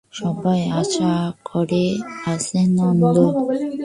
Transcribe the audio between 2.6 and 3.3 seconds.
Nanda.